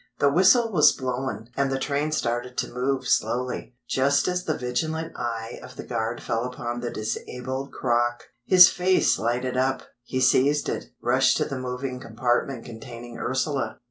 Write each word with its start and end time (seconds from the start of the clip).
The 0.17 0.31
whistle 0.31 0.71
was 0.71 0.93
blown, 0.93 1.51
and 1.55 1.71
the 1.71 1.77
train 1.77 2.11
started 2.11 2.57
to 2.57 2.73
move 2.73 3.07
slowly, 3.07 3.75
just 3.87 4.27
as 4.27 4.45
the 4.45 4.57
vigilant 4.57 5.15
eye 5.15 5.59
of 5.61 5.75
the 5.75 5.83
guard 5.83 6.23
fell 6.23 6.43
upon 6.43 6.79
the 6.79 6.89
disabled 6.89 7.71
crock. 7.71 8.23
His 8.43 8.67
face 8.67 9.19
lighted 9.19 9.57
up. 9.57 9.83
He 10.03 10.19
seized 10.19 10.69
it, 10.69 10.87
rushed 11.03 11.37
to 11.37 11.45
the 11.45 11.59
moving 11.59 11.99
compartment 11.99 12.65
containing 12.65 13.19
Ursula. 13.19 13.77